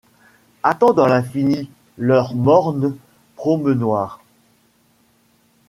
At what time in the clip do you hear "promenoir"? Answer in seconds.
3.35-4.19